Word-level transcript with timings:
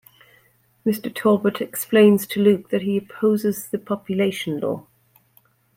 Mr. 0.83 1.13
Talbot 1.13 1.61
explains 1.61 2.25
to 2.25 2.41
Luke 2.41 2.69
that 2.71 2.81
he 2.81 2.97
opposes 2.97 3.67
the 3.67 3.77
Population 3.77 4.59
Law. 4.59 4.87